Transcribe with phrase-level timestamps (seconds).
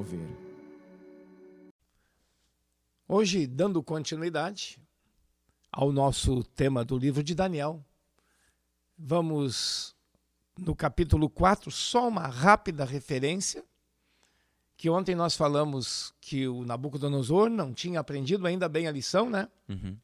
[0.00, 0.26] Mover.
[3.06, 4.80] Hoje, dando continuidade
[5.70, 7.84] ao nosso tema do livro de Daniel,
[8.96, 9.94] vamos
[10.56, 13.62] no capítulo 4, só uma rápida referência,
[14.74, 19.48] que ontem nós falamos que o Nabucodonosor não tinha aprendido ainda bem a lição, né?
[19.68, 19.98] Uhum.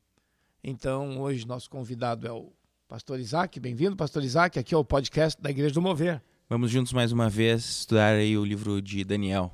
[0.62, 2.52] Então, hoje nosso convidado é o
[2.86, 3.58] pastor Isaac.
[3.58, 6.22] Bem-vindo, pastor Isaac, aqui é o podcast da Igreja do Mover.
[6.50, 9.50] Vamos juntos mais uma vez estudar aí o livro de Daniel.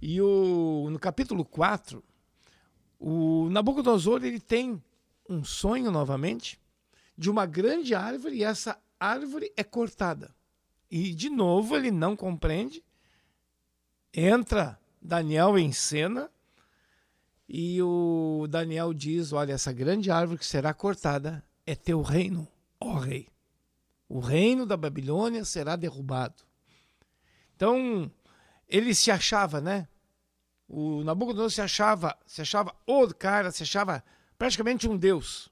[0.00, 2.02] E o, no capítulo 4,
[2.98, 4.82] o Nabucodonosor ele tem
[5.28, 6.58] um sonho novamente
[7.16, 10.34] de uma grande árvore e essa árvore é cortada.
[10.90, 12.82] E de novo ele não compreende.
[14.14, 16.30] Entra Daniel em cena
[17.48, 22.48] e o Daniel diz: Olha, essa grande árvore que será cortada é teu reino,
[22.80, 23.28] ó rei
[24.08, 26.42] o reino da Babilônia será derrubado.
[27.54, 28.10] Então,
[28.68, 29.88] ele se achava, né?
[30.68, 34.04] O Nabucodonosor se achava, se achava o cara, se achava
[34.36, 35.50] praticamente um deus.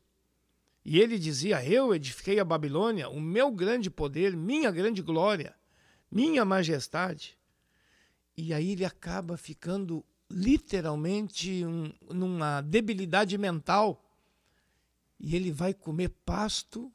[0.84, 5.54] E ele dizia: Eu edifiquei a Babilônia, o meu grande poder, minha grande glória,
[6.10, 7.36] minha majestade.
[8.36, 14.04] E aí ele acaba ficando literalmente um, numa debilidade mental.
[15.18, 16.92] E ele vai comer pasto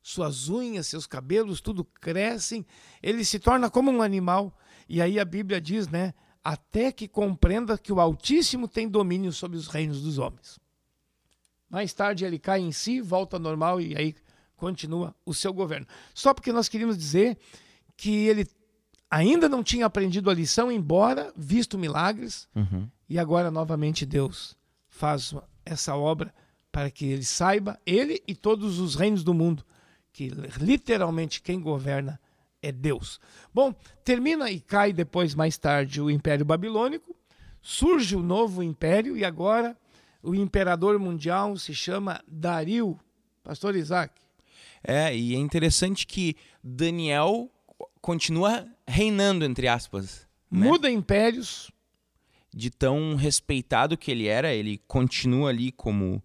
[0.00, 2.64] suas unhas, seus cabelos, tudo crescem,
[3.02, 4.56] ele se torna como um animal.
[4.88, 6.14] E aí a Bíblia diz, né?
[6.42, 10.58] Até que compreenda que o Altíssimo tem domínio sobre os reinos dos homens.
[11.70, 14.14] Mais tarde ele cai em si, volta ao normal e aí
[14.56, 15.86] continua o seu governo.
[16.12, 17.38] Só porque nós queríamos dizer
[17.96, 18.46] que ele
[19.10, 22.88] ainda não tinha aprendido a lição, embora visto milagres, uhum.
[23.08, 24.56] e agora novamente Deus
[24.88, 25.34] faz
[25.64, 26.34] essa obra
[26.70, 29.64] para que ele saiba, ele e todos os reinos do mundo,
[30.12, 30.28] que
[30.60, 32.20] literalmente quem governa
[32.64, 33.20] é Deus.
[33.52, 37.14] Bom, termina e cai depois, mais tarde, o Império Babilônico,
[37.60, 39.76] surge o novo império e agora
[40.22, 42.98] o imperador mundial se chama Dario.
[43.42, 44.14] Pastor Isaac.
[44.82, 47.50] É, e é interessante que Daniel
[48.00, 50.26] continua reinando, entre aspas.
[50.50, 50.66] Né?
[50.66, 51.70] Muda impérios.
[52.56, 56.22] De tão respeitado que ele era, ele continua ali como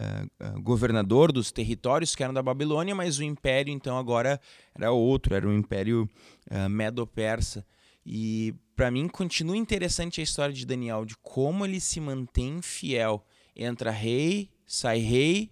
[0.00, 4.40] uh, governador dos territórios que eram da Babilônia, mas o império então agora
[4.74, 6.08] era outro, era o império
[6.50, 7.64] uh, medo-persa.
[8.04, 13.24] E para mim continua interessante a história de Daniel, de como ele se mantém fiel.
[13.54, 15.50] Entra rei, sai rei,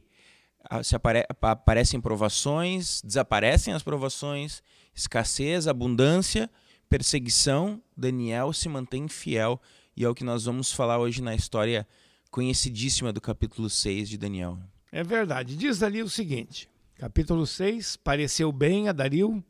[0.83, 4.63] se apare aparecem provações, desaparecem as provações,
[4.95, 6.51] escassez, abundância,
[6.89, 7.83] perseguição.
[7.97, 9.61] Daniel se mantém fiel
[9.97, 11.87] e é o que nós vamos falar hoje na história
[12.31, 14.59] conhecidíssima do capítulo 6 de Daniel.
[14.91, 15.57] É verdade.
[15.57, 19.43] Diz ali o seguinte: capítulo 6: Pareceu bem a Dario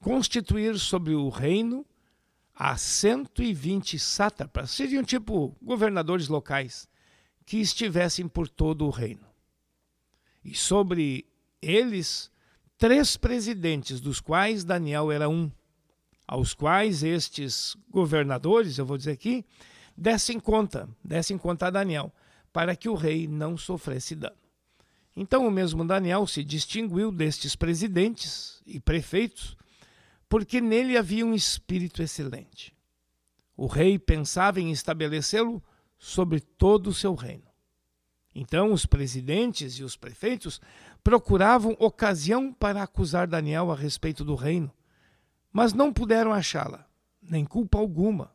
[0.00, 1.86] constituir sobre o reino
[2.54, 6.88] a 120 sátrapas, seriam tipo governadores locais,
[7.46, 9.26] que estivessem por todo o reino.
[10.44, 11.24] E sobre
[11.60, 12.30] eles,
[12.76, 15.50] três presidentes, dos quais Daniel era um,
[16.26, 19.44] aos quais estes governadores, eu vou dizer aqui,
[19.96, 22.12] dessem conta, dessem conta a Daniel,
[22.52, 24.36] para que o rei não sofresse dano.
[25.16, 29.56] Então o mesmo Daniel se distinguiu destes presidentes e prefeitos,
[30.28, 32.74] porque nele havia um espírito excelente.
[33.56, 35.62] O rei pensava em estabelecê-lo
[35.98, 37.44] sobre todo o seu reino.
[38.34, 40.60] Então os presidentes e os prefeitos
[41.04, 44.72] procuravam ocasião para acusar Daniel a respeito do reino,
[45.52, 46.86] mas não puderam achá-la,
[47.20, 48.31] nem culpa alguma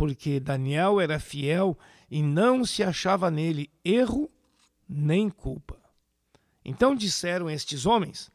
[0.00, 1.78] porque Daniel era fiel
[2.10, 4.30] e não se achava nele erro
[4.88, 5.76] nem culpa.
[6.64, 8.30] Então disseram estes homens: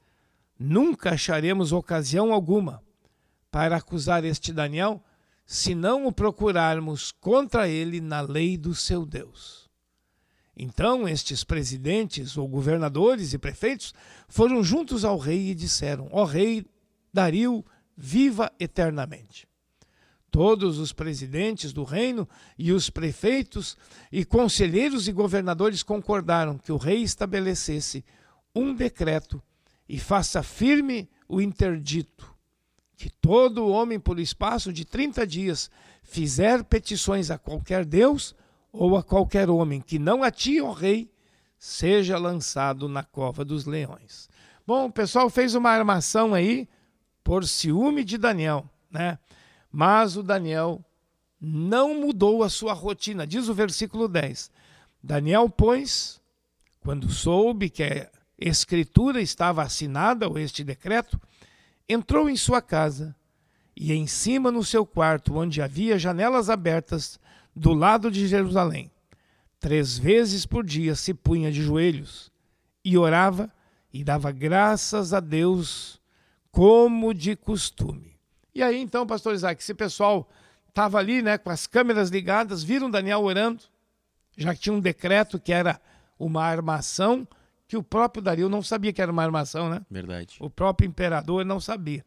[0.59, 2.83] Nunca acharemos ocasião alguma
[3.49, 5.03] para acusar este Daniel,
[5.43, 9.67] se não o procurarmos contra ele na lei do seu Deus.
[10.55, 13.91] Então estes presidentes ou governadores e prefeitos
[14.27, 16.63] foram juntos ao rei e disseram: Ó rei
[17.11, 17.65] Dario,
[17.97, 19.47] viva eternamente
[20.35, 22.27] todos os presidentes do reino
[22.59, 23.77] e os prefeitos
[24.11, 28.03] e conselheiros e governadores concordaram que o rei estabelecesse
[28.53, 29.41] um decreto
[29.87, 32.35] e faça firme o interdito
[32.97, 35.71] que todo homem por espaço de 30 dias
[36.03, 38.35] fizer petições a qualquer deus
[38.73, 41.09] ou a qualquer homem que não atire ao rei
[41.57, 44.29] seja lançado na cova dos leões.
[44.67, 46.67] Bom, o pessoal fez uma armação aí
[47.23, 49.17] por ciúme de Daniel, né?
[49.75, 50.81] Mas o Daniel
[51.37, 54.49] não mudou a sua rotina, diz o versículo 10.
[55.03, 56.21] Daniel, pois,
[56.79, 61.19] quando soube que a escritura estava assinada, ou este decreto,
[61.89, 63.13] entrou em sua casa
[63.75, 67.19] e em cima no seu quarto, onde havia janelas abertas,
[67.53, 68.89] do lado de Jerusalém.
[69.59, 72.31] Três vezes por dia se punha de joelhos
[72.81, 73.51] e orava
[73.91, 75.99] e dava graças a Deus
[76.49, 78.14] como de costume.
[78.55, 80.29] E aí então, pastor Isaac, esse pessoal
[80.69, 83.63] estava ali, né, com as câmeras ligadas, viram Daniel orando,
[84.37, 85.79] já que tinha um decreto que era
[86.17, 87.27] uma armação,
[87.67, 89.81] que o próprio Dario não sabia que era uma armação, né?
[89.91, 90.37] Verdade.
[90.39, 92.05] O próprio imperador não sabia.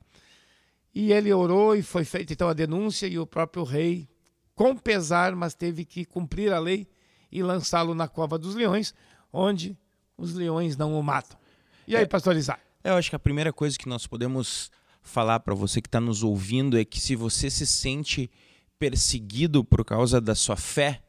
[0.94, 4.08] E ele orou e foi feita então a denúncia e o próprio rei,
[4.54, 6.88] com pesar, mas teve que cumprir a lei
[7.30, 8.94] e lançá-lo na cova dos leões,
[9.30, 9.76] onde
[10.16, 11.38] os leões não o matam.
[11.86, 12.60] E aí, é, pastor Isaac?
[12.82, 14.70] Eu acho que a primeira coisa que nós podemos
[15.08, 18.30] falar para você que está nos ouvindo é que se você se sente
[18.78, 21.02] perseguido por causa da sua fé,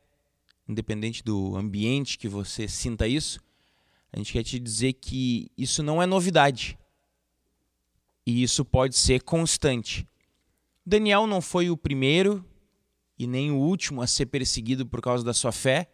[0.68, 3.40] independente do ambiente que você sinta isso,
[4.12, 6.78] a gente quer te dizer que isso não é novidade.
[8.26, 10.08] E isso pode ser constante.
[10.86, 12.44] Daniel não foi o primeiro
[13.18, 15.92] e nem o último a ser perseguido por causa da sua fé.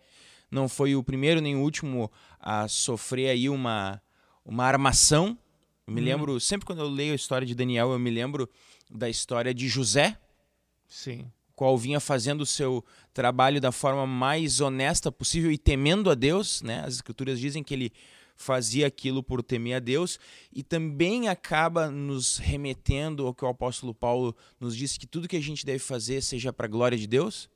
[0.49, 4.01] Não foi o primeiro nem o último a sofrer aí uma,
[4.45, 5.37] uma armação.
[5.87, 6.05] Eu me hum.
[6.05, 8.49] lembro, sempre quando eu leio a história de Daniel, eu me lembro
[8.89, 10.17] da história de José.
[10.87, 11.31] Sim.
[11.55, 12.83] Qual vinha fazendo o seu
[13.13, 16.83] trabalho da forma mais honesta possível e temendo a Deus, né?
[16.85, 17.93] As escrituras dizem que ele
[18.35, 20.19] fazia aquilo por temer a Deus
[20.51, 25.37] e também acaba nos remetendo ao que o apóstolo Paulo nos disse que tudo que
[25.37, 27.49] a gente deve fazer seja para a glória de Deus.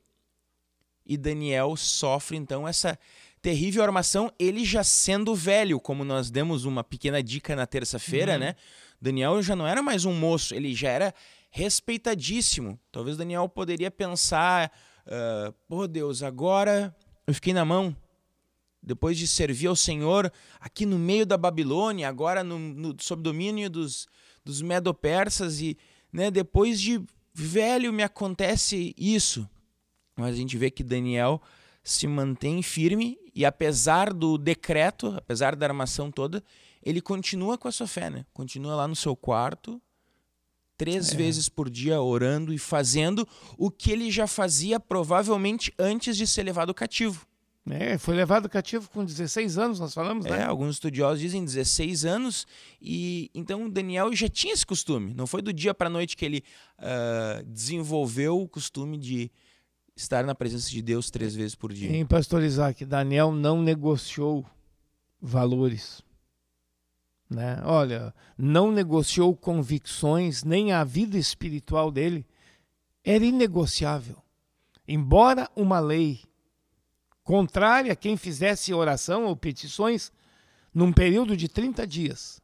[1.05, 2.97] E Daniel sofre então essa
[3.41, 8.39] terrível armação, ele já sendo velho, como nós demos uma pequena dica na terça-feira, uhum.
[8.39, 8.55] né?
[9.01, 11.13] Daniel já não era mais um moço, ele já era
[11.49, 12.79] respeitadíssimo.
[12.91, 14.71] Talvez Daniel poderia pensar:
[15.05, 16.95] uh, pô, Deus, agora
[17.25, 17.95] eu fiquei na mão,
[18.81, 23.69] depois de servir ao Senhor aqui no meio da Babilônia, agora no, no, sob domínio
[23.69, 24.07] dos,
[24.43, 25.77] dos medo-persas, e
[26.11, 27.01] né, depois de
[27.33, 29.47] velho me acontece isso.
[30.15, 31.41] Mas a gente vê que Daniel
[31.81, 36.43] se mantém firme e apesar do decreto, apesar da armação toda,
[36.83, 38.25] ele continua com a sua fé, né?
[38.33, 39.81] Continua lá no seu quarto,
[40.77, 41.15] três é.
[41.15, 43.25] vezes por dia orando e fazendo
[43.57, 47.25] o que ele já fazia provavelmente antes de ser levado cativo.
[47.69, 50.41] É, foi levado cativo com 16 anos, nós falamos, né?
[50.41, 52.45] É, alguns estudiosos dizem 16 anos,
[52.81, 55.13] e então Daniel já tinha esse costume.
[55.13, 56.43] Não foi do dia para a noite que ele
[56.77, 59.31] uh, desenvolveu o costume de
[59.99, 61.95] estar na presença de Deus três vezes por dia.
[61.95, 64.45] Em Pastor Isaac, Daniel não negociou
[65.21, 66.01] valores.
[67.29, 67.61] Né?
[67.63, 72.25] Olha, não negociou convicções, nem a vida espiritual dele
[73.03, 74.17] era inegociável.
[74.87, 76.21] Embora uma lei
[77.23, 80.11] contrária a quem fizesse oração ou petições
[80.73, 82.41] num período de 30 dias.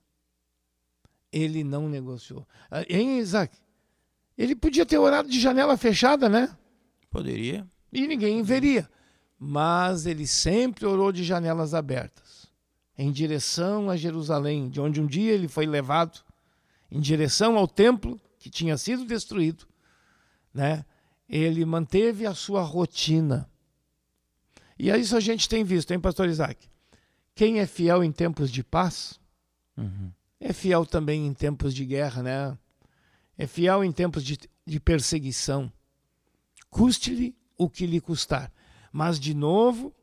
[1.32, 2.48] Ele não negociou.
[2.70, 3.58] Ah, hein, Isaac?
[4.38, 6.56] Ele podia ter orado de janela fechada, né?
[7.16, 7.68] Poderia.
[7.92, 8.90] E ninguém veria.
[9.40, 12.48] Mas ele sempre orou de janelas abertas,
[12.98, 16.20] em direção a Jerusalém, de onde um dia ele foi levado,
[16.90, 19.66] em direção ao templo que tinha sido destruído,
[20.54, 20.86] né?
[21.28, 23.50] Ele manteve a sua rotina
[24.78, 26.68] e isso a gente tem visto, hein, pastor Isaac?
[27.34, 29.20] Quem é fiel em tempos de paz,
[29.78, 30.12] uhum.
[30.40, 32.58] é fiel também em tempos de guerra, né?
[33.38, 35.72] É fiel em tempos de, de perseguição.
[36.76, 38.52] Custe-lhe o que lhe custar.
[38.92, 39.94] Mas, de novo,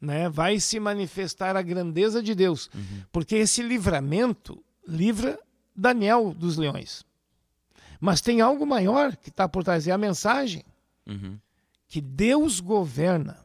[0.00, 2.68] né, vai se manifestar a grandeza de Deus.
[2.74, 3.02] Uhum.
[3.12, 5.38] Porque esse livramento livra
[5.76, 7.04] Daniel dos leões.
[8.00, 10.64] Mas tem algo maior que está por trás, é a mensagem.
[11.06, 11.38] Uhum.
[11.86, 13.38] Que Deus governa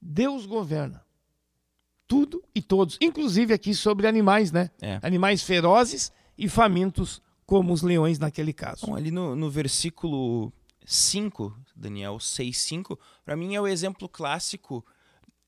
[0.00, 1.04] Deus governa
[2.08, 4.70] tudo e todos, inclusive aqui sobre animais, né?
[4.80, 4.98] É.
[5.02, 8.86] Animais ferozes e famintos, como os leões naquele caso.
[8.86, 10.52] Bom, ali no, no versículo
[10.86, 14.84] 5, Daniel 6, 5, para mim é o exemplo clássico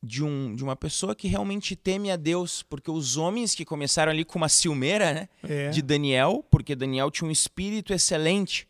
[0.02, 4.10] de, um, de uma pessoa que realmente teme a Deus, porque os homens que começaram
[4.10, 5.70] ali com uma ciumeira né, é.
[5.70, 8.66] de Daniel, porque Daniel tinha um espírito excelente,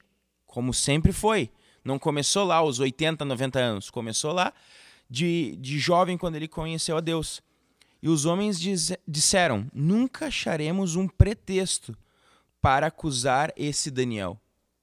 [0.46, 1.50] como sempre foi.
[1.82, 4.52] Não começou lá aos 80, 90 anos, começou lá
[5.08, 7.42] de, de jovem quando ele conheceu a Deus.
[8.02, 11.96] E os homens diz, disseram: Nunca acharemos um pretexto
[12.60, 14.38] para acusar esse Daniel.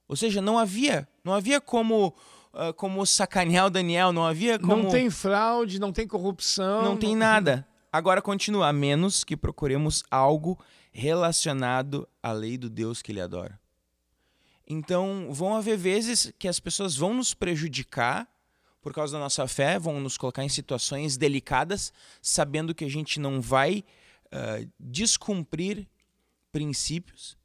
[0.08, 2.14] Ou seja, não havia, não havia como
[2.54, 6.96] uh, como sacanear o Daniel, não havia como Não tem fraude, não tem corrupção, não
[6.96, 7.66] tem nada.
[7.92, 10.56] Agora continua, a menos que procuremos algo
[10.92, 13.58] relacionado à lei do Deus que ele adora.
[14.68, 18.28] Então, vão haver vezes que as pessoas vão nos prejudicar
[18.80, 21.92] por causa da nossa fé, vão nos colocar em situações delicadas,
[22.22, 23.84] sabendo que a gente não vai
[24.26, 25.88] uh, descumprir
[26.52, 27.36] princípios,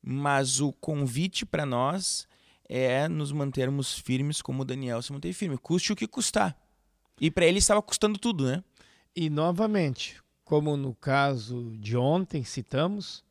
[0.00, 2.28] mas o convite para nós
[2.68, 6.56] é nos mantermos firmes como Daniel se manteve firme, custe o que custar.
[7.20, 8.62] E para ele estava custando tudo, né?
[9.16, 13.24] E novamente, como no caso de ontem citamos,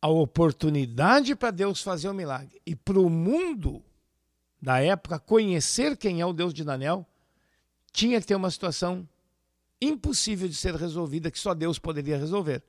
[0.00, 3.82] a oportunidade para Deus fazer o um milagre e para o mundo
[4.60, 7.06] da época conhecer quem é o Deus de Daniel,
[7.92, 9.08] tinha que ter uma situação
[9.80, 12.62] impossível de ser resolvida que só Deus poderia resolver.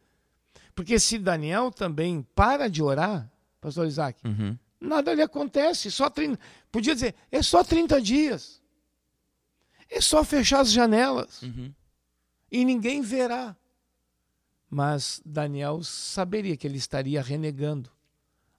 [0.76, 4.58] Porque se Daniel também para de orar, pastor Isaac, uhum.
[4.80, 5.92] Nada lhe acontece.
[5.92, 6.40] Só 30,
[6.72, 8.62] podia dizer, é só 30 dias.
[9.90, 11.42] É só fechar as janelas.
[11.42, 11.74] Uhum.
[12.52, 13.56] E ninguém verá.
[14.70, 17.90] Mas Daniel saberia que ele estaria renegando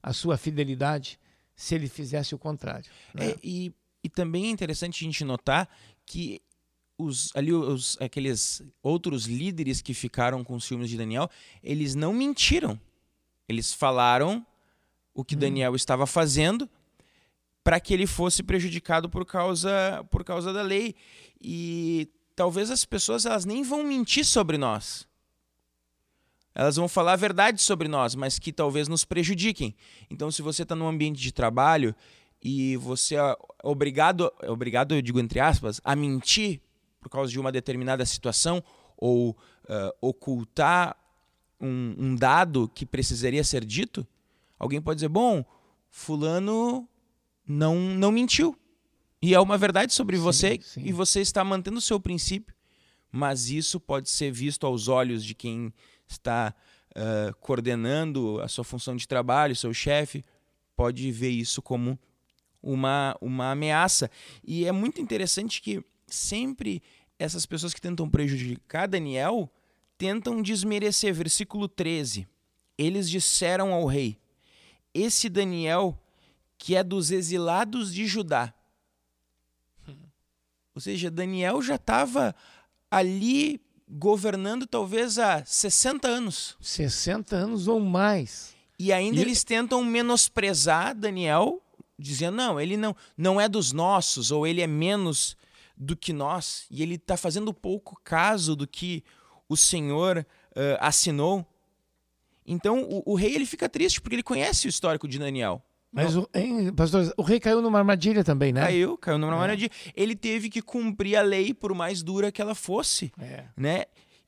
[0.03, 1.19] a sua fidelidade
[1.55, 2.91] se ele fizesse o contrário.
[3.13, 3.31] Né?
[3.31, 5.69] É, e, e também é interessante a gente notar
[6.07, 6.41] que
[6.97, 11.31] os, ali os, aqueles outros líderes que ficaram com os filmes de Daniel,
[11.63, 12.81] eles não mentiram.
[13.49, 14.45] Eles falaram
[15.19, 15.41] o que hum.
[15.41, 16.71] Daniel estava fazendo
[17.65, 20.95] para que ele fosse prejudicado por causa, por causa da lei.
[21.43, 25.09] E talvez as pessoas elas nem vão mentir sobre nós.
[26.55, 29.75] Elas vão falar a verdade sobre nós, mas que talvez nos prejudiquem.
[30.09, 31.97] Então, se você está num ambiente de trabalho
[32.41, 36.61] e você é obrigado, é obrigado, eu digo entre aspas, a mentir
[37.01, 38.63] por causa de uma determinada situação
[38.97, 39.37] ou uh,
[40.01, 40.97] ocultar
[41.61, 44.07] um, um, dado que precisaria ser dito,
[44.59, 45.45] alguém pode dizer: bom,
[45.89, 46.89] Fulano
[47.47, 48.57] não, não mentiu.
[49.21, 50.83] E é uma verdade sobre sim, você sim.
[50.85, 52.55] e você está mantendo o seu princípio.
[53.11, 55.73] Mas isso pode ser visto aos olhos de quem
[56.07, 56.55] está
[56.91, 60.25] uh, coordenando a sua função de trabalho, seu chefe,
[60.77, 61.99] pode ver isso como
[62.63, 64.11] uma, uma ameaça.
[64.45, 66.83] E é muito interessante que sempre
[67.19, 69.51] essas pessoas que tentam prejudicar Daniel
[69.97, 71.13] tentam desmerecer.
[71.15, 72.29] Versículo 13.
[72.77, 74.19] Eles disseram ao rei:
[74.99, 75.99] Esse Daniel,
[76.57, 78.53] que é dos exilados de Judá.
[80.75, 82.35] Ou seja, Daniel já estava
[82.91, 86.57] ali governando talvez há 60 anos.
[86.61, 88.55] 60 anos ou mais.
[88.79, 89.21] E ainda e...
[89.21, 91.63] eles tentam menosprezar Daniel,
[91.99, 95.37] dizendo: não, ele não, não é dos nossos, ou ele é menos
[95.77, 99.03] do que nós, e ele está fazendo pouco caso do que
[99.49, 101.47] o Senhor uh, assinou.
[102.49, 105.63] Então o, o, rei ele fica triste porque ele conhece o histórico de Daniel.
[105.93, 108.63] Mas o, hein, pastor, o rei caiu numa armadilha também, né?
[108.63, 109.39] Caiu, caiu numa é.
[109.39, 109.71] armadilha.
[109.95, 113.45] Ele teve que cumprir a lei por mais dura que ela fosse, é.
[113.57, 113.85] né?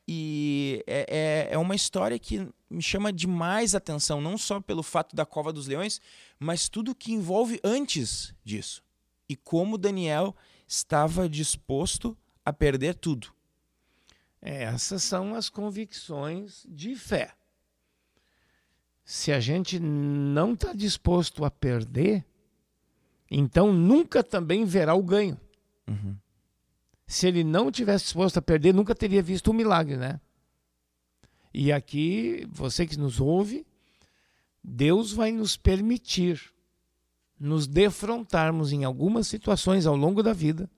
[0.07, 5.15] E é, é, é uma história que me chama demais atenção, não só pelo fato
[5.15, 6.01] da cova dos leões,
[6.39, 8.83] mas tudo que envolve antes disso.
[9.29, 10.35] E como Daniel
[10.67, 13.29] estava disposto a perder tudo.
[14.43, 17.33] É, essas são as convicções de fé.
[19.13, 22.25] Se a gente não está disposto a perder,
[23.29, 25.37] então nunca também verá o ganho.
[25.89, 26.17] Uhum.
[27.09, 30.21] Se ele não tivesse disposto a perder, nunca teria visto o milagre, né?
[31.53, 33.67] E aqui, você que nos ouve,
[34.63, 36.41] Deus vai nos permitir
[37.37, 40.71] nos defrontarmos em algumas situações ao longo da vida,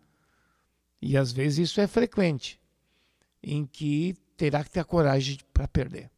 [1.03, 2.59] e às vezes isso é frequente,
[3.43, 6.11] em que terá que ter a coragem para perder.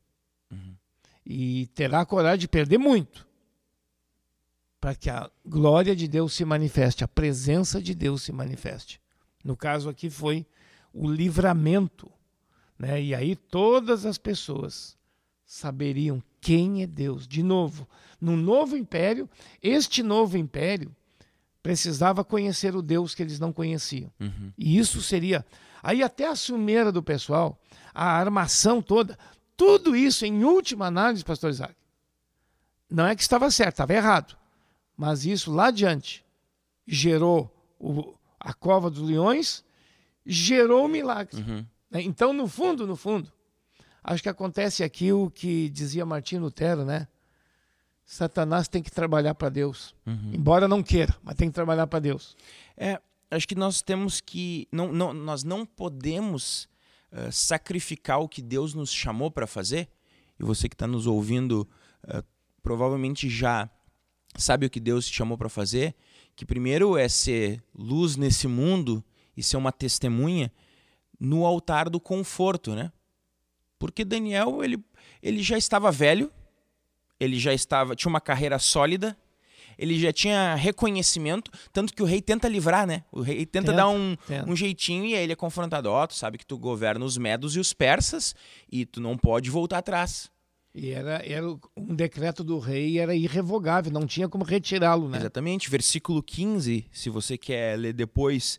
[1.26, 3.26] E terá a coragem de perder muito,
[4.81, 9.00] para que a glória de Deus se manifeste, a presença de Deus se manifeste.
[9.43, 10.47] No caso aqui foi
[10.93, 12.11] o livramento,
[12.78, 13.02] né?
[13.02, 14.97] E aí todas as pessoas
[15.47, 17.26] saberiam quem é Deus.
[17.26, 17.88] De novo,
[18.21, 19.28] no novo império,
[19.62, 20.95] este novo império
[21.62, 24.12] precisava conhecer o Deus que eles não conheciam.
[24.21, 24.52] Uhum.
[24.59, 25.45] E isso seria.
[25.83, 27.59] Aí até a sumeira do pessoal,
[27.95, 29.19] a armação toda,
[29.56, 31.75] tudo isso, em última análise, pastor Isaac,
[32.90, 34.37] não é que estava certo, estava errado.
[34.96, 36.25] Mas isso lá adiante
[36.87, 39.64] gerou o, a cova dos leões,
[40.25, 41.40] gerou o milagre.
[41.40, 41.66] Uhum.
[41.92, 43.32] Então, no fundo, no fundo,
[44.04, 47.08] Acho que acontece aqui o que dizia Martim Lutero, né?
[48.04, 49.94] Satanás tem que trabalhar para Deus.
[50.04, 50.32] Uhum.
[50.34, 52.37] Embora não queira, mas tem que trabalhar para Deus.
[52.76, 54.68] É, acho que nós temos que.
[54.70, 56.68] Não, não, nós não podemos
[57.14, 59.88] uh, sacrificar o que Deus nos chamou para fazer.
[60.38, 61.68] E você que está nos ouvindo
[62.04, 62.25] uh,
[62.62, 63.71] provavelmente já
[64.37, 65.94] sabe o que Deus te chamou para fazer.
[66.35, 69.04] Que primeiro é ser luz nesse mundo
[69.37, 70.52] e ser uma testemunha
[71.18, 72.92] no altar do conforto, né?
[73.78, 74.83] Porque Daniel, ele,
[75.23, 76.33] ele já estava velho,
[77.21, 79.16] ele já estava tinha uma carreira sólida,
[79.78, 83.04] ele já tinha reconhecimento, tanto que o rei tenta livrar, né?
[83.11, 84.50] O rei tenta, tenta dar um, tenta.
[84.50, 85.90] um jeitinho e aí ele é confrontado.
[85.90, 88.35] Ó, oh, tu sabe que tu governa os medos e os persas
[88.71, 90.31] e tu não pode voltar atrás.
[90.75, 95.19] E era, era um decreto do rei era irrevogável, não tinha como retirá-lo, né?
[95.19, 98.59] Exatamente, versículo 15, se você quer ler depois.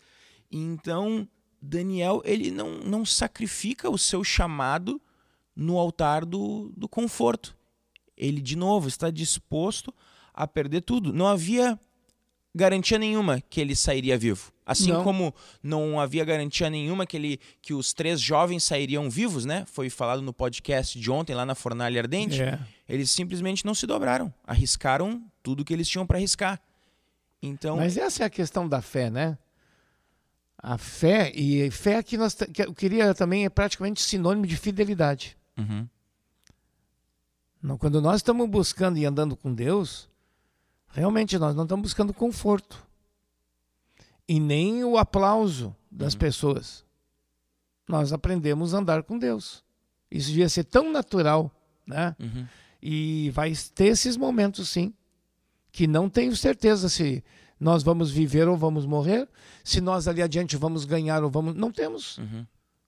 [0.49, 1.27] Então,
[1.61, 5.01] Daniel, ele não, não sacrifica o seu chamado
[5.53, 7.55] no altar do, do conforto.
[8.15, 9.93] Ele, de novo, está disposto
[10.35, 11.13] a perder tudo.
[11.13, 11.79] Não havia
[12.53, 14.51] garantia nenhuma que ele sairia vivo.
[14.65, 15.03] Assim Não.
[15.03, 19.63] como não havia garantia nenhuma que, ele, que os três jovens sairiam vivos, né?
[19.67, 22.41] Foi falado no podcast de ontem, lá na Fornalha Ardente.
[22.41, 22.59] É.
[22.89, 24.33] Eles simplesmente não se dobraram.
[24.45, 26.59] Arriscaram tudo que eles tinham para arriscar.
[27.41, 29.37] Então, Mas essa é a questão da fé, né?
[30.57, 35.37] A fé, e fé que nós que eu queria também é praticamente sinônimo de fidelidade.
[35.55, 35.87] Uhum.
[37.61, 40.09] Não, quando nós estamos buscando e andando com Deus,
[40.95, 42.83] realmente nós não estamos buscando conforto.
[44.27, 46.19] E nem o aplauso das Uhum.
[46.19, 46.83] pessoas.
[47.87, 49.63] Nós aprendemos a andar com Deus.
[50.09, 51.51] Isso devia ser tão natural,
[51.85, 52.15] né?
[52.19, 52.47] Uhum.
[52.81, 54.93] E vai ter esses momentos, sim,
[55.71, 57.23] que não tenho certeza se
[57.59, 59.27] nós vamos viver ou vamos morrer,
[59.63, 61.53] se nós ali adiante vamos ganhar ou vamos.
[61.55, 62.17] Não temos.
[62.17, 62.45] Uhum.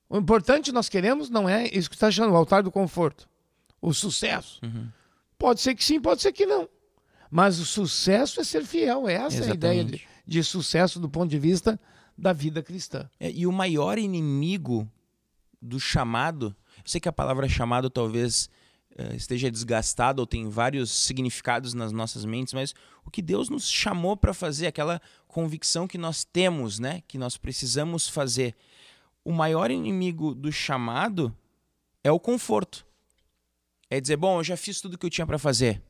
[0.10, 3.28] O importante nós queremos não é isso que está achando, o altar do conforto,
[3.82, 4.60] o sucesso.
[4.64, 4.88] Uhum.
[5.38, 6.68] Pode ser que sim, pode ser que não.
[7.30, 9.08] Mas o sucesso é ser fiel.
[9.08, 10.08] Essa é a ideia de, Exatamente.
[10.26, 11.80] de sucesso do ponto de vista
[12.18, 13.10] da vida cristã.
[13.20, 14.90] É, e o maior inimigo
[15.62, 18.50] do chamado, eu sei que a palavra chamado talvez
[18.98, 22.74] eh, esteja desgastada ou tem vários significados nas nossas mentes, mas
[23.06, 27.38] o que Deus nos chamou para fazer, aquela convicção que nós temos, né, que nós
[27.38, 28.56] precisamos fazer.
[29.24, 31.36] O maior inimigo do chamado
[32.04, 32.88] é o conforto.
[33.90, 35.82] É dizer, bom, eu já fiz tudo que eu tinha para fazer.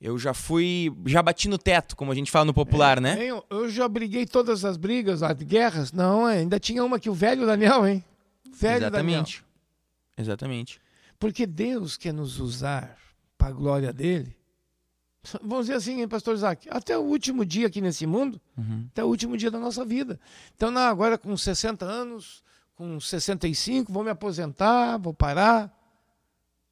[0.00, 3.26] Eu já fui, já bati no teto, como a gente fala no popular, né?
[3.26, 5.90] Hein, Eu já briguei todas as brigas, as guerras.
[5.92, 8.04] Não, ainda tinha uma que o velho Daniel, hein?
[8.48, 9.44] Velho Exatamente.
[10.16, 10.80] Exatamente.
[11.18, 12.96] Porque Deus quer nos usar
[13.36, 14.36] para a glória dele.
[15.42, 18.86] Vamos dizer assim, hein, pastor Isaac, até o último dia aqui nesse mundo, Uhum.
[18.92, 20.18] até o último dia da nossa vida.
[20.54, 22.42] Então, não, agora com 60 anos,
[22.76, 25.76] com 65, vou me aposentar, vou parar.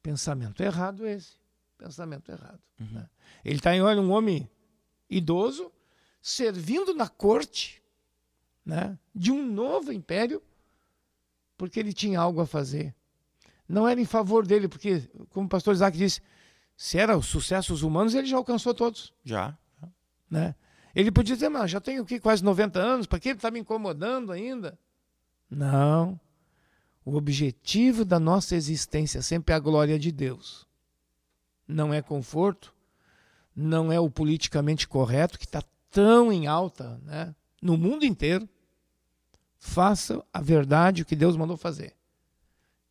[0.01, 1.33] Pensamento errado esse.
[1.77, 2.59] Pensamento errado.
[2.79, 3.09] né?
[3.45, 4.49] Ele está em olha, um homem
[5.09, 5.71] idoso,
[6.21, 7.81] servindo na corte
[8.65, 10.41] né, de um novo império,
[11.57, 12.93] porque ele tinha algo a fazer.
[13.67, 16.21] Não era em favor dele, porque, como o pastor Isaac disse,
[16.75, 19.13] se era os sucessos humanos, ele já alcançou todos.
[19.23, 19.57] Já.
[20.29, 20.53] Né?
[20.93, 23.59] Ele podia dizer, mas já tenho aqui quase 90 anos, para que ele está me
[23.59, 24.77] incomodando ainda?
[25.49, 26.19] Não.
[27.05, 30.66] O objetivo da nossa existência sempre é a glória de Deus.
[31.67, 32.73] Não é conforto,
[33.55, 37.35] não é o politicamente correto, que está tão em alta né?
[37.61, 38.47] no mundo inteiro.
[39.59, 41.95] Faça a verdade, o que Deus mandou fazer.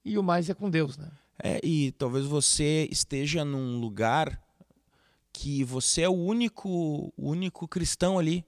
[0.04, 1.10] E o mais é com Deus, né?
[1.42, 4.42] É, e talvez você esteja num lugar
[5.32, 8.44] que você é o único, único cristão ali.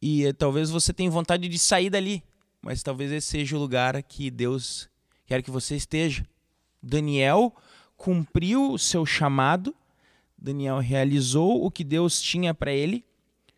[0.00, 2.22] E eh, talvez você tenha vontade de sair dali,
[2.62, 4.88] mas talvez esse seja o lugar que Deus
[5.26, 6.24] quer que você esteja.
[6.80, 7.52] Daniel
[7.98, 9.74] cumpriu o seu chamado,
[10.38, 13.04] Daniel realizou o que Deus tinha para ele,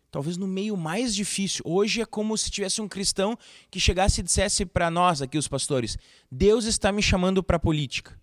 [0.09, 1.63] talvez no meio mais difícil.
[1.63, 3.37] Hoje é como se tivesse um cristão
[3.69, 5.97] que chegasse e dissesse para nós aqui os pastores:
[6.29, 8.19] Deus está me chamando para política.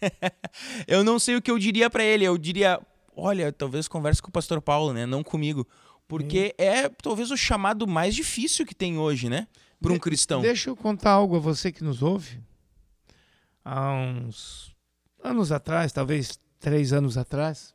[0.86, 2.24] eu não sei o que eu diria para ele.
[2.24, 2.80] Eu diria:
[3.14, 5.06] olha, talvez converse com o pastor Paulo, né?
[5.06, 5.66] Não comigo,
[6.06, 9.48] porque é talvez o chamado mais difícil que tem hoje, né?
[9.80, 10.40] Para um De- cristão.
[10.40, 12.40] Deixa eu contar algo a você que nos ouve.
[13.64, 14.71] Há uns
[15.22, 17.74] anos atrás, talvez três anos atrás,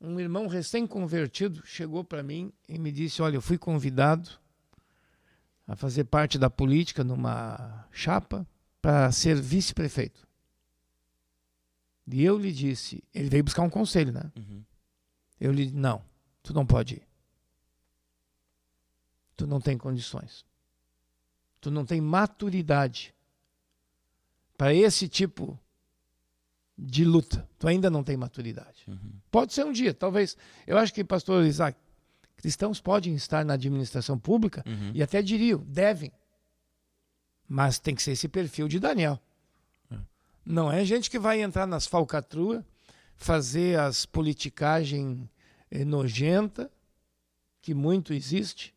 [0.00, 4.30] um irmão recém-convertido chegou para mim e me disse: Olha, eu fui convidado
[5.66, 8.46] a fazer parte da política numa chapa
[8.80, 10.26] para ser vice-prefeito.
[12.06, 14.32] E eu lhe disse: Ele veio buscar um conselho, né?
[14.36, 14.64] Uhum.
[15.38, 16.02] Eu lhe disse: Não,
[16.42, 17.02] tu não pode ir.
[19.36, 20.44] Tu não tem condições.
[21.60, 23.14] Tu não tem maturidade
[24.56, 25.69] para esse tipo de
[27.04, 27.46] luta.
[27.58, 28.84] Tu ainda não tem maturidade.
[28.88, 29.12] Uhum.
[29.30, 30.36] Pode ser um dia, talvez.
[30.66, 31.78] Eu acho que, pastor Isaac,
[32.36, 34.92] cristãos podem estar na administração pública Uhum.
[34.94, 36.10] e até diriam, devem.
[37.48, 39.20] Mas tem que ser esse perfil de Daniel.
[39.90, 39.96] É.
[40.44, 42.62] Não é gente que vai entrar nas falcatruas,
[43.16, 45.28] fazer as politicagem
[45.70, 46.70] eh, nojenta,
[47.60, 48.74] que muito existe.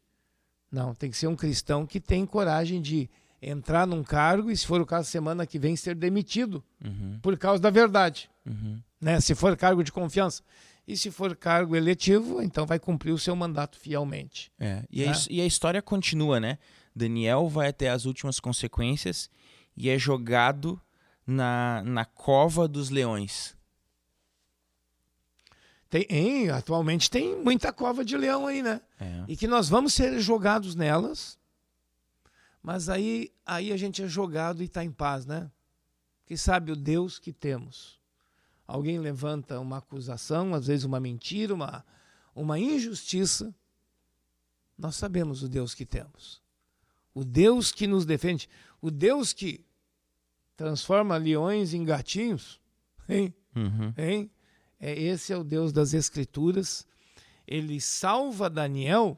[0.71, 3.09] Não, tem que ser um cristão que tem coragem de
[3.49, 7.19] entrar num cargo e, se for o caso, semana que vem ser demitido Uhum.
[7.21, 8.79] por causa da verdade Uhum.
[9.01, 9.19] né?
[9.21, 10.41] Se for cargo de confiança.
[10.85, 14.51] E se for cargo eletivo, então vai cumprir o seu mandato fielmente.
[14.59, 15.11] É, e, a, Né?
[15.13, 16.57] his- e a história continua, né?
[16.95, 19.29] Daniel vai até as últimas consequências
[19.77, 20.79] e é jogado
[21.25, 23.55] na, na cova dos leões?
[25.89, 28.81] Tem, atualmente tem muita cova de leão aí, né?
[28.99, 29.23] É.
[29.27, 31.37] E que nós vamos ser jogados nelas,
[32.63, 35.51] mas aí, aí a gente é jogado e está em paz, né?
[36.21, 37.99] Porque sabe o Deus que temos.
[38.65, 41.85] Alguém levanta uma acusação, às vezes uma mentira, uma,
[42.33, 43.53] uma injustiça.
[44.77, 46.41] Nós sabemos o Deus que temos.
[47.13, 48.49] O Deus que nos defende.
[48.81, 49.65] O Deus que
[50.55, 52.61] transforma leões em gatinhos.
[53.09, 53.33] Hein?
[53.53, 53.93] Uhum.
[53.97, 54.31] Hein?
[54.79, 56.87] É, esse é o Deus das Escrituras.
[57.45, 59.17] Ele salva Daniel,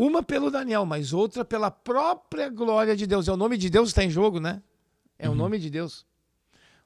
[0.00, 3.26] uma pelo Daniel, mas outra pela própria glória de Deus.
[3.26, 4.62] É o nome de Deus que está em jogo, né?
[5.18, 5.34] É Uhum.
[5.34, 6.06] o nome de Deus.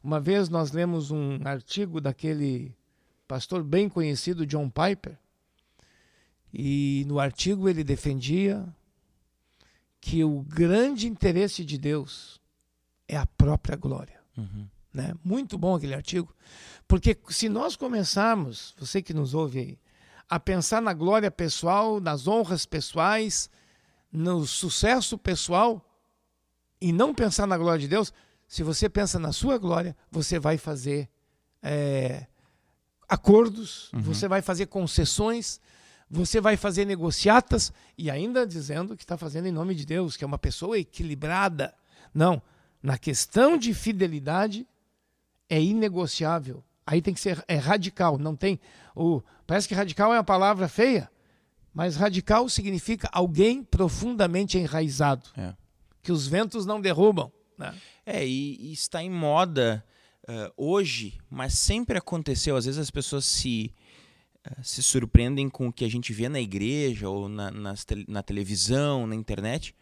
[0.03, 2.75] Uma vez nós lemos um artigo daquele
[3.29, 5.19] pastor bem conhecido, John Piper,
[6.53, 8.67] e no artigo ele defendia
[10.01, 12.41] que o grande interesse de Deus
[13.07, 14.19] é a própria glória.
[14.39, 14.67] Uhum.
[14.93, 15.15] Né?
[15.23, 16.35] Muito bom aquele artigo.
[16.89, 19.79] Porque se nós começarmos, você que nos ouve aí,
[20.33, 23.51] a pensar na glória pessoal, nas honras pessoais,
[24.11, 25.87] no sucesso pessoal,
[26.81, 28.15] e não pensar na glória de Deus,
[28.49, 31.07] se você pensa na sua glória, você vai fazer
[31.63, 32.27] é,
[33.07, 35.61] acordos, você vai fazer concessões,
[36.09, 40.25] você vai fazer negociatas, e ainda dizendo que está fazendo em nome de Deus, que
[40.25, 41.75] é uma pessoa equilibrada.
[42.15, 42.41] Não,
[42.83, 44.67] na questão de fidelidade,
[45.47, 46.65] é inegociável.
[46.87, 48.59] Aí tem que ser é radical, não tem
[48.95, 51.11] o parece que radical é uma palavra feia,
[51.73, 55.55] mas radical significa alguém profundamente enraizado, É.
[56.03, 57.31] que os ventos não derrubam.
[57.57, 57.75] Né?
[58.05, 59.85] É, e, e está em moda
[60.27, 62.57] eh, hoje, mas sempre aconteceu.
[62.57, 63.73] Às vezes as pessoas se,
[64.45, 67.51] eh, se surpreendem com o que a gente vê na igreja ou na,
[67.87, 69.75] tele- na televisão, na internet,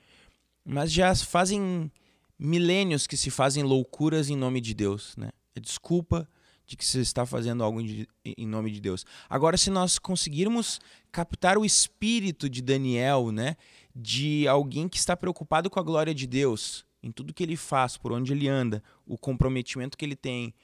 [0.64, 1.90] mas já fazem
[2.38, 5.30] milênios que se fazem loucuras em nome de Deus, né?
[5.54, 6.28] É desculpa
[6.70, 9.04] de que se está fazendo algo de- em nome de Deus.
[9.28, 10.80] Agora, se nós conseguirmos
[11.10, 13.56] captar o espírito de Daniel, né?
[13.92, 17.96] De alguém que está preocupado com a glória de Deus, em tudo que ele faz,
[17.96, 20.54] por onde ele anda, o comprometimento que ele tem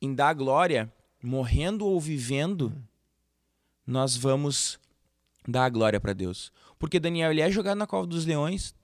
[0.00, 2.72] em dar glória, morrendo ou vivendo,
[3.84, 4.78] nós vamos
[5.48, 6.52] dar a glória para Deus.
[6.78, 8.76] Porque Daniel ele é jogado na cova dos leões.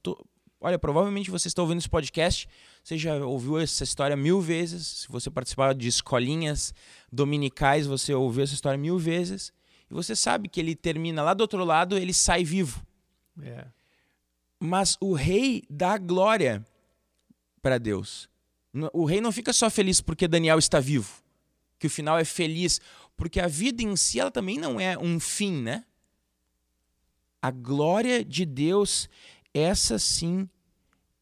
[0.60, 2.48] Olha, provavelmente você está ouvindo esse podcast,
[2.82, 4.86] você já ouviu essa história mil vezes.
[4.86, 6.74] Se você participar de escolinhas
[7.12, 9.52] dominicais, você ouviu essa história mil vezes.
[9.90, 12.84] E você sabe que ele termina lá do outro lado, ele sai vivo.
[13.40, 13.66] É.
[14.58, 16.66] Mas o rei dá glória
[17.62, 18.28] para Deus.
[18.92, 21.22] O rei não fica só feliz porque Daniel está vivo,
[21.78, 22.80] que o final é feliz,
[23.16, 25.84] porque a vida em si ela também não é um fim, né?
[27.40, 29.08] A glória de Deus,
[29.58, 30.48] essa sim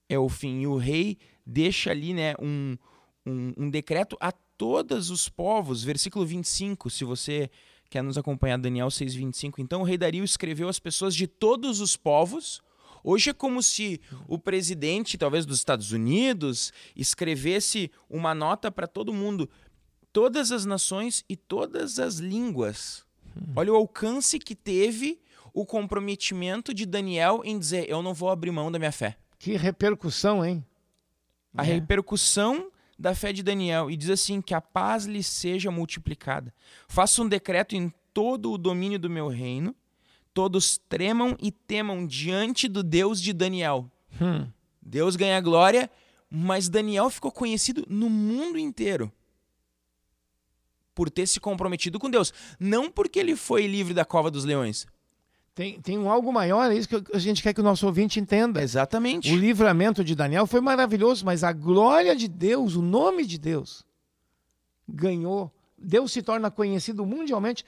[0.09, 0.61] é o fim.
[0.61, 2.77] E o rei deixa ali, né, um,
[3.25, 7.51] um, um decreto a todos os povos, versículo 25, se você
[7.91, 9.55] quer nos acompanhar, Daniel 6,25.
[9.59, 12.63] Então o rei Dario escreveu às pessoas de todos os povos.
[13.05, 19.15] Hoje é como se o presidente, talvez dos Estados Unidos, escrevesse uma nota para todo
[19.15, 19.49] mundo,
[20.13, 23.05] todas as nações e todas as línguas.
[23.55, 25.21] Olha o alcance que teve
[25.59, 29.17] o comprometimento de Daniel em dizer: Eu não vou abrir mão da minha fé.
[29.39, 30.63] Que repercussão, hein?
[31.57, 31.73] A É.
[31.73, 36.53] repercussão da fé de Daniel e diz assim: que a paz lhe seja multiplicada.
[36.87, 39.75] Faça um decreto em todo o domínio do meu reino,
[40.35, 43.91] todos tremam e temam diante do Deus de Daniel.
[44.21, 44.47] Hum.
[44.83, 45.91] Deus ganha glória,
[46.29, 49.11] mas Daniel ficou conhecido no mundo inteiro
[50.95, 54.87] por ter se comprometido com Deus, não porque ele foi livre da cova dos leões.
[55.57, 58.21] Tem, tem um algo maior, é isso que a gente quer que o nosso ouvinte
[58.21, 58.63] entenda.
[58.63, 59.33] Exatamente.
[59.33, 63.83] O livramento de Daniel foi maravilhoso, mas a glória de Deus, o nome de Deus,
[64.87, 65.51] ganhou.
[65.79, 67.65] Deus se torna conhecido mundialmente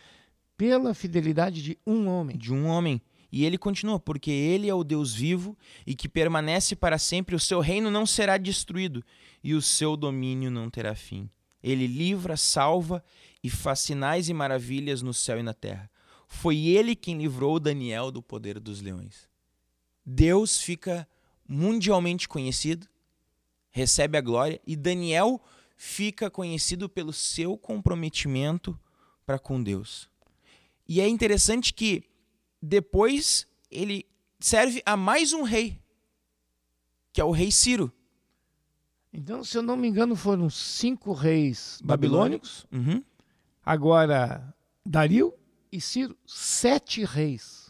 [0.55, 2.37] pela fidelidade de um homem.
[2.37, 3.01] de um homem.
[3.33, 7.40] E ele continua, porque ele é o Deus vivo e que permanece para sempre, o
[7.40, 9.03] seu reino não será destruído
[9.42, 11.31] e o seu domínio não terá fim.
[11.62, 13.03] Ele livra, salva
[13.42, 15.90] e faz sinais e maravilhas no céu e na terra.
[16.28, 19.28] Foi ele quem livrou Daniel do poder dos leões.
[20.04, 21.08] Deus fica
[21.48, 22.86] mundialmente conhecido,
[23.70, 25.40] recebe a glória, e Daniel
[25.76, 28.78] fica conhecido pelo seu comprometimento
[29.24, 30.10] para com Deus.
[30.86, 32.04] E é interessante que
[32.60, 34.06] depois ele
[34.38, 35.80] serve a mais um rei,
[37.12, 37.92] que é o rei Ciro.
[39.12, 42.66] Então, se eu não me engano, foram cinco reis babilônicos.
[42.70, 43.02] Uhum.
[43.64, 45.38] Agora, Dario
[45.70, 47.68] e Ciro, sete reis.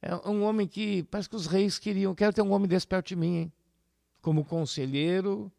[0.00, 2.14] É um homem que parece que os reis queriam.
[2.14, 3.52] Quero ter um homem desse perto de mim, hein?
[4.20, 5.50] Como conselheiro,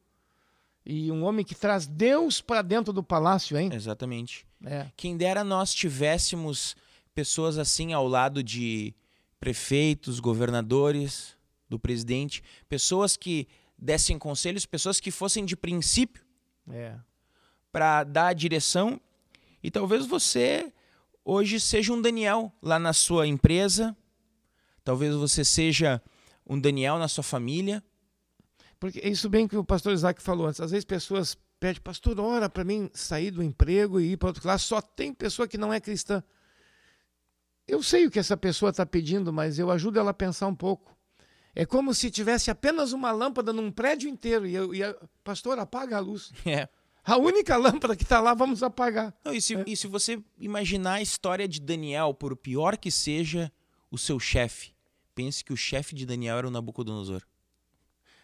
[0.86, 3.69] E um homem que traz Deus para dentro do palácio, hein?
[3.71, 4.47] Exatamente.
[4.65, 4.89] É.
[4.95, 6.75] Quem dera nós tivéssemos
[7.13, 8.95] pessoas assim ao lado de
[9.39, 11.36] prefeitos, governadores,
[11.69, 13.47] do presidente, pessoas que
[13.78, 16.23] dessem conselhos, pessoas que fossem de princípio
[16.71, 16.97] É.
[17.71, 18.99] para dar a direção.
[19.62, 20.73] E talvez você
[21.29, 23.95] hoje seja um Daniel lá na sua empresa,
[24.83, 26.01] talvez você seja
[26.45, 27.83] um Daniel na sua família.
[28.79, 30.59] Porque é isso bem que o pastor Isaac falou antes.
[30.59, 34.41] Às vezes pessoas pedem, pastor, ora para mim sair do emprego e ir para outro
[34.41, 34.63] classe.
[34.63, 36.23] Só tem pessoa que não é cristã.
[37.67, 40.55] Eu sei o que essa pessoa está pedindo, mas eu ajudo ela a pensar um
[40.55, 40.97] pouco.
[41.53, 45.59] É como se tivesse apenas uma lâmpada num prédio inteiro e, eu, e a, pastor,
[45.59, 46.31] apaga a luz.
[46.45, 46.67] É.
[47.03, 49.13] A única lâmpada que está lá, vamos apagar.
[49.23, 49.63] Não, e, se, É.
[49.65, 53.51] e se você imaginar a história de Daniel, por pior que seja
[53.89, 54.71] o seu chefe,
[55.15, 57.23] pense que o chefe de Daniel era o Nabucodonosor.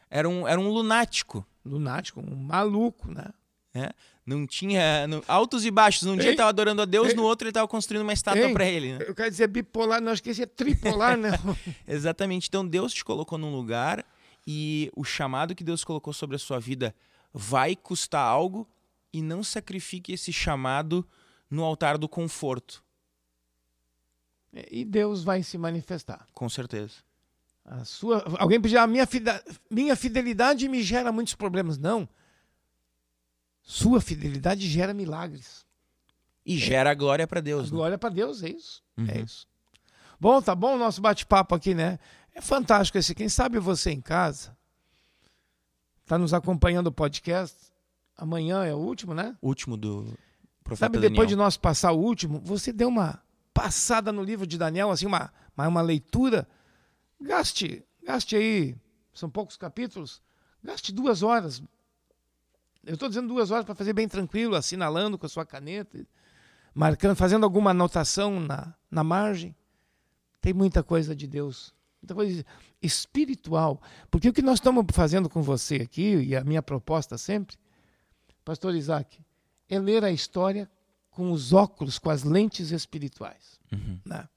[0.10, 1.46] Era um, era um lunático.
[1.66, 3.26] Lunático, um maluco, né?
[3.74, 3.90] né?
[4.26, 6.04] Não tinha não- altos e baixos.
[6.04, 8.14] Num dia Ei, ele estava adorando a Deus, ei, no outro ele estava construindo uma
[8.14, 8.94] estátua para ele.
[8.98, 9.06] né?
[9.08, 11.32] Eu quero dizer bipolar, não, acho que esse é tripolar, né?
[11.88, 12.48] Exatamente.
[12.48, 14.06] Então Deus te colocou num lugar
[14.46, 16.96] e o chamado que Deus colocou sobre a sua vida
[17.38, 18.66] vai custar algo
[19.12, 21.06] e não sacrifique esse chamado
[21.50, 22.82] no altar do conforto,
[24.72, 26.26] e Deus vai se manifestar.
[26.34, 26.94] com certeza.
[27.66, 29.06] A sua, alguém pedir, a minha,
[29.70, 31.78] minha fidelidade me gera muitos problemas.
[31.78, 32.08] Não.
[33.62, 35.66] Sua fidelidade gera milagres.
[36.46, 37.72] E gera glória para Deus.
[37.72, 37.76] né?
[37.76, 38.84] Glória para Deus, é isso.
[38.98, 39.24] É Uhum.
[39.26, 39.48] isso.
[40.20, 42.00] Bom, tá bom o nosso bate-papo aqui, né?
[42.34, 43.16] É fantástico esse.
[43.16, 44.56] Quem sabe você em casa
[46.06, 47.58] está nos acompanhando o podcast.
[48.16, 49.36] Amanhã é o último, né?
[49.42, 50.18] Último do
[50.64, 51.46] profeta Sabe, depois de Daniel.
[51.46, 53.22] nós passar o último, você deu uma
[53.54, 56.48] passada no livro de Daniel, assim, uma, uma, uma leitura.
[57.20, 58.76] Gaste, gaste aí,
[59.14, 60.22] são poucos capítulos,
[60.64, 61.62] gaste duas horas.
[62.86, 66.06] Eu estou dizendo duas horas para fazer bem tranquilo, assinalando com a sua caneta,
[66.74, 69.56] marcando, fazendo alguma anotação na, na margem.
[70.40, 71.74] Tem muita coisa de Deus,
[72.14, 72.46] coisa
[72.82, 73.82] espiritual.
[74.12, 77.58] Porque o que nós estamos fazendo com você aqui, e a minha proposta sempre,
[78.44, 79.20] Pastor Isaac,
[79.70, 80.70] é ler a história
[81.10, 83.60] com os óculos, com as lentes espirituais.
[83.72, 84.00] Uhum.
[84.06, 84.28] né?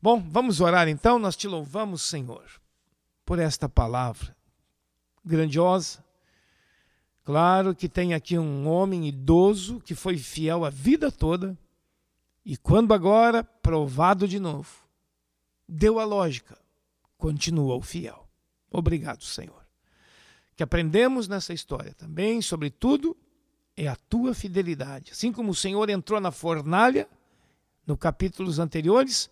[0.00, 1.18] Bom, vamos orar então.
[1.18, 2.44] Nós te louvamos, Senhor,
[3.24, 4.36] por esta palavra
[5.24, 6.04] grandiosa.
[7.24, 11.56] Claro que tem aqui um homem idoso que foi fiel a vida toda
[12.44, 14.70] e, quando agora provado de novo,
[15.68, 16.58] deu a lógica,
[17.20, 18.26] continuou fiel.
[18.70, 19.64] Obrigado, Senhor.
[20.56, 23.16] Que aprendemos nessa história também, sobretudo,
[23.76, 25.12] é a tua fidelidade.
[25.12, 27.08] Assim como o Senhor entrou na fornalha,
[27.86, 29.30] no capítulos anteriores,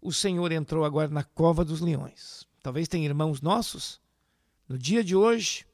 [0.00, 2.46] o Senhor entrou agora na cova dos leões.
[2.62, 4.00] Talvez tenha irmãos nossos,
[4.68, 5.66] no dia de hoje,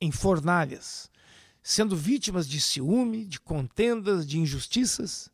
[0.00, 1.10] em fornalhas,
[1.62, 5.30] sendo vítimas de ciúme, de contendas, de injustiças,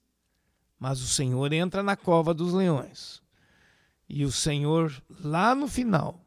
[0.79, 3.20] mas o Senhor entra na cova dos leões.
[4.13, 4.93] E o Senhor,
[5.23, 6.27] lá no final,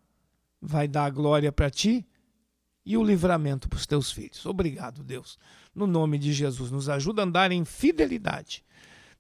[0.61, 2.07] vai dar a glória para ti
[2.85, 4.45] e o livramento para os teus filhos.
[4.45, 5.37] Obrigado, Deus.
[5.75, 8.63] No nome de Jesus, nos ajuda a andar em fidelidade,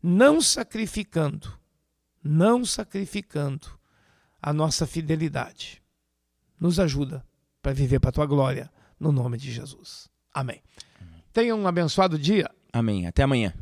[0.01, 1.51] não sacrificando,
[2.23, 3.67] não sacrificando
[4.41, 5.83] a nossa fidelidade.
[6.57, 7.25] Nos ajuda
[7.61, 10.09] para viver para a tua glória, no nome de Jesus.
[10.33, 10.63] Amém.
[11.33, 12.49] Tenha um abençoado dia.
[12.71, 13.07] Amém.
[13.07, 13.53] Até amanhã.